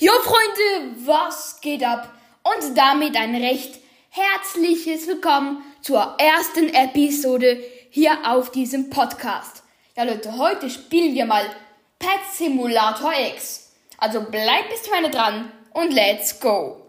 [0.00, 2.08] Jo Freunde, was geht ab?
[2.44, 7.60] Und damit ein recht herzliches Willkommen zur ersten Episode
[7.90, 9.64] hier auf diesem Podcast.
[9.96, 11.44] Ja Leute, heute spielen wir mal
[11.98, 13.72] Pet Simulator X.
[13.96, 16.88] Also bleibt bis zum Ende dran und let's go.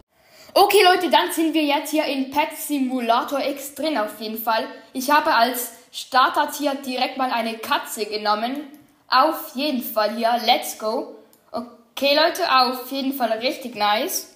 [0.54, 4.68] Okay Leute, dann sind wir jetzt hier in Pet Simulator X drin auf jeden Fall.
[4.94, 8.68] Ich habe als Starter hier direkt mal eine Katze genommen.
[9.07, 11.16] Auf jeden Fall hier, let's go.
[11.52, 14.33] Okay, Leute, auf jeden Fall richtig nice.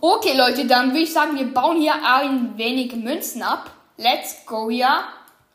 [0.00, 3.70] Okay, Leute, dann würde ich sagen, wir bauen hier ein wenig Münzen ab.
[3.96, 5.04] Let's go hier.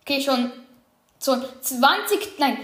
[0.02, 0.52] Okay, schon
[1.18, 2.58] so 20, nein,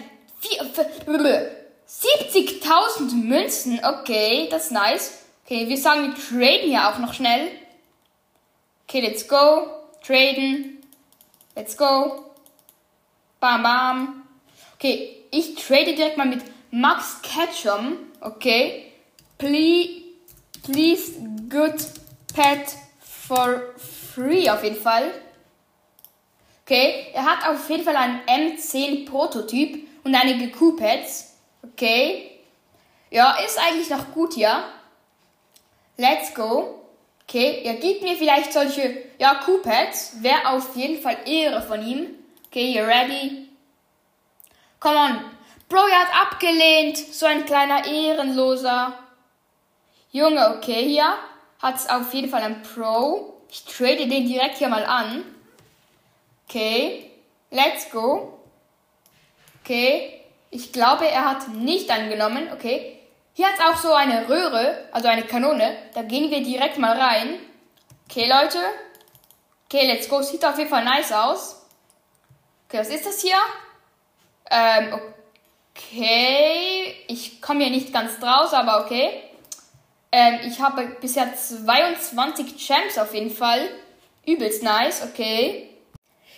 [1.87, 3.81] 70.000 Münzen.
[3.83, 5.25] Okay, das ist nice.
[5.45, 7.51] Okay, wir sagen, wir traden hier auch noch schnell.
[8.87, 9.67] Okay, let's go.
[10.05, 10.83] Traden.
[11.55, 12.25] Let's go.
[13.39, 14.27] Bam, bam.
[14.75, 16.41] Okay, ich trade direkt mal mit
[16.75, 18.11] Max Ketchum.
[18.19, 18.91] Okay.
[19.37, 20.01] Please,
[20.61, 21.13] please,
[21.47, 21.81] good
[22.33, 25.09] pet for free auf jeden Fall.
[26.65, 31.37] Okay, er hat auf jeden Fall einen M10 Prototyp und einige Q-Pads.
[31.63, 32.41] Okay.
[33.09, 34.65] Ja, ist eigentlich noch gut, ja.
[35.95, 36.81] Let's go.
[37.23, 40.23] Okay, er gibt mir vielleicht solche, ja, Q-Pads.
[40.23, 42.15] Wäre auf jeden Fall Ehre von ihm.
[42.47, 43.47] Okay, you ready?
[44.79, 45.34] Come on,
[45.67, 46.97] Bro, er hat abgelehnt.
[46.97, 48.97] So ein kleiner Ehrenloser.
[50.11, 51.17] Junge, okay, hier
[51.61, 53.41] hat es auf jeden Fall ein Pro.
[53.49, 55.25] Ich trade den direkt hier mal an.
[56.47, 57.11] Okay,
[57.49, 58.39] let's go.
[59.63, 60.21] Okay,
[60.51, 62.49] ich glaube, er hat nicht angenommen.
[62.53, 62.99] Okay,
[63.33, 65.75] hier hat es auch so eine Röhre, also eine Kanone.
[65.95, 67.39] Da gehen wir direkt mal rein.
[68.07, 68.59] Okay, Leute.
[69.65, 70.21] Okay, let's go.
[70.21, 71.65] Sieht auf jeden Fall nice aus.
[72.67, 73.37] Okay, was ist das hier?
[74.51, 75.15] Ähm, okay.
[75.91, 79.21] Okay, ich komme hier nicht ganz draus, aber okay.
[80.11, 83.69] Ähm, ich habe bisher 22 Champs auf jeden Fall.
[84.25, 85.69] Übelst nice, okay.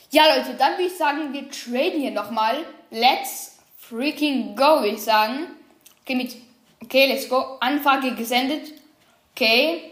[0.09, 2.65] Ja, Leute, dann würde ich sagen, wir traden hier nochmal.
[2.91, 5.47] Let's freaking go, würde ich sagen.
[6.03, 6.35] Okay, mit.
[6.81, 7.57] Okay, let's go.
[7.59, 8.73] Anfrage gesendet.
[9.31, 9.91] Okay.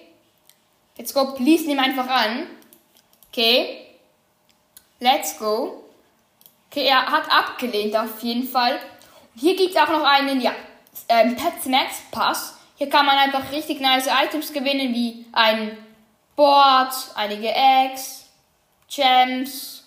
[0.97, 1.33] Let's go.
[1.33, 2.47] Please nimm einfach an.
[3.29, 3.87] Okay.
[4.99, 5.83] Let's go.
[6.71, 8.79] Okay, er hat abgelehnt auf jeden Fall.
[9.37, 10.53] Hier gibt es auch noch einen, ja,
[11.09, 12.57] ähm, Pet Max Pass.
[12.77, 15.77] Hier kann man einfach richtig nice Items gewinnen, wie ein
[16.35, 18.25] Board, einige Eggs,
[18.93, 19.83] Gems,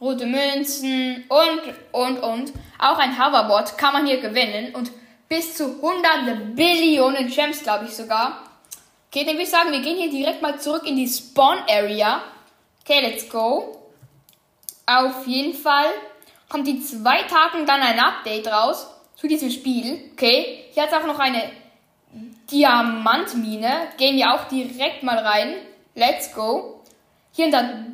[0.00, 2.52] rote Münzen und, und, und.
[2.78, 4.90] Auch ein Hoverboard kann man hier gewinnen und
[5.28, 8.42] bis zu 100 Billionen Gems, glaube ich sogar.
[9.08, 12.22] Okay, dann würde ich sagen, wir gehen hier direkt mal zurück in die Spawn Area.
[12.82, 13.76] Okay, let's go.
[14.86, 15.86] Auf jeden Fall
[16.50, 20.10] kommt in zwei Tagen dann ein Update raus zu diesem Spiel.
[20.12, 21.42] Okay, hier hat es auch noch eine
[22.50, 23.88] Diamantmine.
[23.96, 25.54] Gehen wir auch direkt mal rein.
[25.94, 26.82] Let's go.
[27.32, 27.86] Hier in der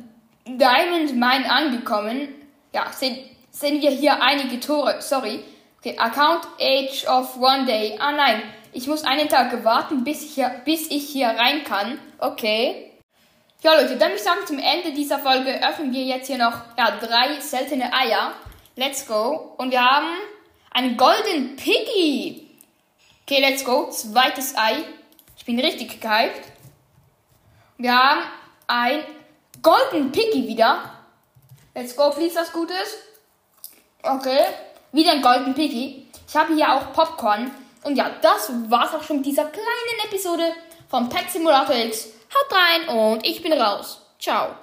[0.45, 2.29] Diamond Mine angekommen.
[2.73, 3.17] Ja, sehen,
[3.51, 5.01] sehen wir hier einige Tore.
[5.01, 5.43] Sorry.
[5.79, 7.95] Okay, Account Age of One Day.
[7.99, 8.41] Ah nein,
[8.73, 11.99] ich muss einen Tag warten, bis ich hier, bis ich hier rein kann.
[12.17, 12.91] Okay.
[13.61, 16.53] Ja Leute, dann würde ich sagen, zum Ende dieser Folge öffnen wir jetzt hier noch
[16.77, 18.33] ja, drei seltene Eier.
[18.77, 19.55] Let's go.
[19.57, 20.19] Und wir haben
[20.69, 22.47] einen Golden Piggy.
[23.23, 23.89] Okay, let's go.
[23.89, 24.85] Zweites Ei.
[25.35, 26.51] Ich bin richtig gehypt.
[27.79, 28.21] Wir haben
[28.67, 29.03] ein
[29.63, 30.91] Golden Piggy wieder.
[31.73, 32.97] Let's go, please, was Gutes.
[34.03, 34.45] Okay.
[34.91, 36.07] Wieder ein Golden Piggy.
[36.27, 37.49] Ich habe hier auch Popcorn.
[37.83, 40.53] Und ja, das war's auch schon mit dieser kleinen Episode
[40.87, 42.09] vom Pet Simulator X.
[42.31, 44.01] Haut rein und ich bin raus.
[44.19, 44.55] Ciao.